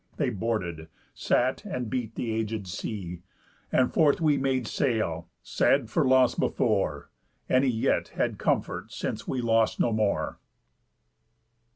[0.17, 3.21] They boarded, sat, and beat the aged sea;
[3.71, 7.11] And forth we made sail, sad for loss before,
[7.47, 10.39] Any yet had comfort since we lost no more."